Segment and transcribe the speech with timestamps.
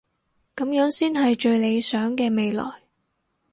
[0.55, 2.63] 噉樣先係最理想嘅未來